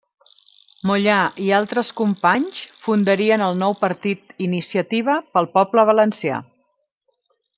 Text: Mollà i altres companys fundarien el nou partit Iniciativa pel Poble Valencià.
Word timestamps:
Mollà 0.91 1.17
i 1.47 1.51
altres 1.57 1.91
companys 2.01 2.63
fundarien 2.87 3.45
el 3.49 3.61
nou 3.65 3.77
partit 3.83 4.33
Iniciativa 4.49 5.19
pel 5.37 5.51
Poble 5.59 5.87
Valencià. 5.95 6.43